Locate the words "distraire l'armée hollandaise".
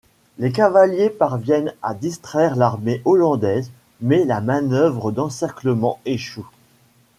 1.93-3.69